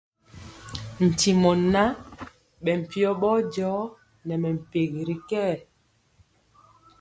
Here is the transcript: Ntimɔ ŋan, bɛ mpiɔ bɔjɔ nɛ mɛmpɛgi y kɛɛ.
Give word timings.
Ntimɔ 1.07 1.51
ŋan, 1.71 1.89
bɛ 2.63 2.71
mpiɔ 2.81 3.09
bɔjɔ 3.21 3.71
nɛ 4.25 4.33
mɛmpɛgi 4.43 5.01
y 5.15 5.17
kɛɛ. 5.29 5.55